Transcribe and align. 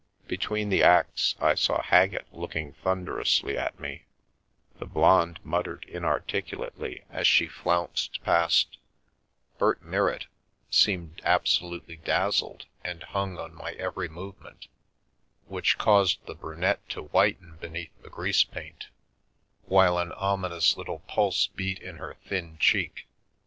Between 0.27 0.69
the 0.69 0.81
acts 0.81 1.35
I 1.39 1.53
saw 1.53 1.79
Haggett 1.83 2.25
looking 2.33 2.73
thunder 2.73 3.19
ously 3.21 3.55
at 3.55 3.79
me; 3.79 4.05
the 4.79 4.87
Blonde 4.87 5.39
muttered 5.43 5.85
inarticulately 5.87 7.03
as 7.11 7.27
she 7.27 7.45
The 7.45 7.49
Milky 7.51 7.57
Way 7.57 7.61
flounced 7.61 8.23
past; 8.23 8.77
Bert 9.59 9.83
Mirrit 9.83 10.25
seemed 10.71 11.21
absolutely 11.23 11.97
dazzled, 11.97 12.65
and 12.83 13.03
hung 13.03 13.37
on 13.37 13.53
my 13.53 13.73
every 13.73 14.09
movement, 14.09 14.65
which 15.45 15.77
caused 15.77 16.25
the 16.25 16.33
Brunette 16.33 16.89
to 16.89 17.03
whiten 17.03 17.57
beneath 17.57 17.91
the 18.01 18.09
greasepaint, 18.09 18.87
while 19.65 19.99
an 19.99 20.13
ominous 20.13 20.77
little 20.77 21.01
pulse 21.07 21.45
beat 21.45 21.77
in 21.77 21.97
her 21.97 22.15
thin 22.25 22.57
cheek. 22.57 23.05